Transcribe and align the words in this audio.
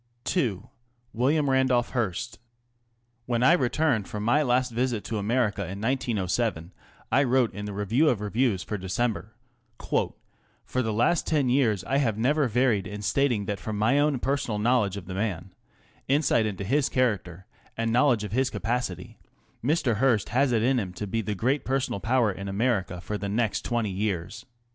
II.ŌĆö 0.25 0.67
W. 1.13 1.41
RANDOLPH 1.43 1.91
HEARST. 1.91 2.39
When 3.27 3.43
I 3.43 3.53
returned 3.53 4.07
from 4.07 4.23
my 4.23 4.41
last 4.41 4.71
visit 4.71 5.03
to 5.03 5.19
America 5.19 5.61
ir 5.61 5.77
1907 5.77 6.71
I 7.11 7.21
wrote 7.23 7.53
in 7.53 7.65
the 7.65 7.71
Review 7.71 8.09
of 8.09 8.19
Reviews 8.19 8.63
fo 8.63 8.77
December," 8.77 9.35
For 9.79 10.13
che 10.73 10.89
last 10.89 11.27
ten 11.27 11.49
years 11.49 11.83
I 11.83 11.97
have 11.97 12.15
nevei 12.17 12.49
varied 12.49 12.87
in 12.87 13.03
stating 13.03 13.45
that 13.45 13.59
from 13.59 13.77
my 13.77 13.99
own 13.99 14.17
personal 14.17 14.57
know 14.57 14.81
ledge 14.81 14.97
of 14.97 15.05
the 15.05 15.13
man, 15.13 15.51
insight 16.07 16.47
into 16.47 16.63
his 16.63 16.89
character, 16.89 17.45
am 17.77 17.91
knowledge 17.91 18.23
of 18.23 18.31
his 18.31 18.49
capacity, 18.49 19.19
Mr. 19.63 19.97
Hearst 19.97 20.29
has 20.29 20.51
it 20.51 20.63
in 20.63 20.79
hin 20.79 20.93
10 20.93 21.09
be 21.11 21.21
the 21.21 21.35
great 21.35 21.63
personal 21.63 21.99
power 21.99 22.31
in 22.31 22.47
America 22.47 23.01
for 23.01 23.19
th 23.19 23.29
1 23.31 23.37
ext 23.37 23.61
twenty 23.61 23.91
years. 23.91 24.45